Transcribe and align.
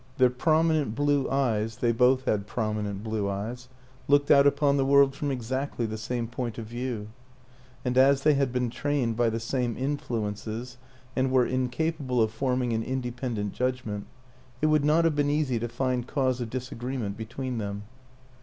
Their 0.17 0.31
prominent 0.31 0.95
blue 0.95 1.29
eyes 1.29 1.75
they 1.75 1.91
both 1.91 2.25
had 2.25 2.47
prominent 2.47 3.03
blue 3.03 3.29
eyes 3.29 3.69
looked 4.07 4.31
out 4.31 4.47
upon 4.47 4.77
the 4.77 4.83
world 4.83 5.13
from 5.13 5.29
exactly 5.29 5.85
the 5.85 5.95
same 5.95 6.27
point 6.27 6.57
of 6.57 6.65
view; 6.65 7.09
and 7.85 7.95
as 7.95 8.23
they 8.23 8.33
had 8.33 8.51
been 8.51 8.71
trained 8.71 9.15
by 9.15 9.29
the 9.29 9.39
same 9.39 9.77
influences 9.77 10.77
and 11.15 11.29
were 11.31 11.45
incapable 11.45 12.19
of 12.19 12.31
forming 12.31 12.73
an 12.73 12.81
independent 12.81 13.53
judgment, 13.53 14.07
it 14.59 14.65
would 14.73 14.83
not 14.83 15.05
have 15.05 15.15
been 15.15 15.29
easy 15.29 15.59
to 15.59 15.69
find 15.69 16.07
cause 16.07 16.41
of 16.41 16.49
disagreement 16.49 17.15
between 17.15 17.59
them. 17.59 17.83